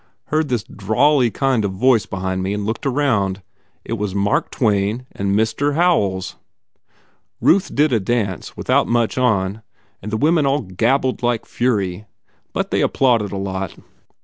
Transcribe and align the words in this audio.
Heard 0.29 0.49
this 0.49 0.63
drawly 0.63 1.29
kind 1.29 1.63
of 1.63 1.73
voice 1.73 2.07
behind 2.07 2.41
me 2.41 2.55
and 2.55 2.65
looked 2.65 2.87
round. 2.87 3.43
It 3.85 3.99
was 3.99 4.15
Mark 4.15 4.49
Twain 4.49 5.05
and 5.11 5.35
Mr. 5.35 5.75
Howells. 5.75 6.37
Ruth 7.39 7.75
did 7.75 7.93
a 7.93 7.99
dance 7.99 8.57
without 8.57 8.87
much 8.87 9.19
on 9.19 9.61
and 10.01 10.11
the 10.11 10.17
women 10.17 10.47
all 10.47 10.61
gab 10.61 11.03
bled 11.03 11.21
like 11.21 11.45
fury. 11.45 12.07
But 12.51 12.71
they 12.71 12.81
all 12.81 12.87
applauded 12.87 13.31
a 13.31 13.37
lot. 13.37 13.77